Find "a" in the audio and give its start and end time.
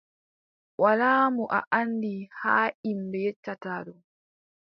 1.57-1.59